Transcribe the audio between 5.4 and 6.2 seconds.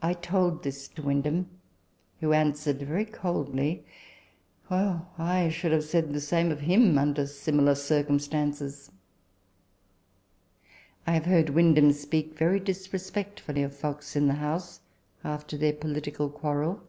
should have said the